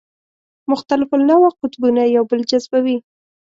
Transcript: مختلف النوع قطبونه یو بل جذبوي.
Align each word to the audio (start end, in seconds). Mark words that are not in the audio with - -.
مختلف 0.71 1.09
النوع 1.17 1.47
قطبونه 1.61 2.03
یو 2.15 2.23
بل 2.31 2.41
جذبوي. 2.49 2.97